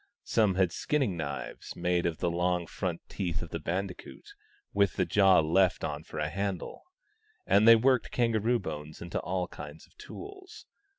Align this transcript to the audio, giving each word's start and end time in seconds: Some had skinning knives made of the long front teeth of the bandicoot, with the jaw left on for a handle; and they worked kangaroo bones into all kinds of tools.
Some 0.23 0.55
had 0.55 0.71
skinning 0.71 1.15
knives 1.15 1.75
made 1.75 2.07
of 2.07 2.17
the 2.17 2.31
long 2.31 2.65
front 2.65 3.01
teeth 3.07 3.43
of 3.43 3.51
the 3.51 3.59
bandicoot, 3.59 4.33
with 4.73 4.95
the 4.95 5.05
jaw 5.05 5.41
left 5.41 5.83
on 5.83 6.01
for 6.03 6.17
a 6.17 6.27
handle; 6.27 6.81
and 7.45 7.67
they 7.67 7.75
worked 7.75 8.09
kangaroo 8.09 8.57
bones 8.57 8.99
into 8.99 9.19
all 9.19 9.47
kinds 9.47 9.85
of 9.85 9.95
tools. 9.99 10.65